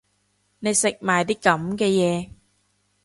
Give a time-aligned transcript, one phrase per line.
[0.57, 2.31] 你食埋啲噉嘅嘢